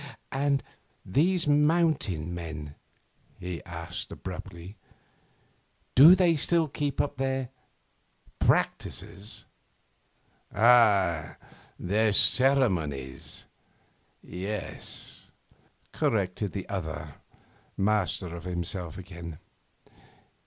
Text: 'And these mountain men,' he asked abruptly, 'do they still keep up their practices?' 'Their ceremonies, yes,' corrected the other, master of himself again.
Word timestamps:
'And 0.31 0.63
these 1.05 1.45
mountain 1.45 2.33
men,' 2.33 2.73
he 3.39 3.63
asked 3.65 4.11
abruptly, 4.11 4.75
'do 5.93 6.15
they 6.15 6.35
still 6.35 6.67
keep 6.67 6.99
up 6.99 7.17
their 7.17 7.49
practices?' 8.39 9.45
'Their 10.51 11.37
ceremonies, 12.13 13.45
yes,' 14.23 15.29
corrected 15.91 16.53
the 16.53 16.67
other, 16.67 17.13
master 17.77 18.35
of 18.35 18.45
himself 18.45 18.97
again. 18.97 19.37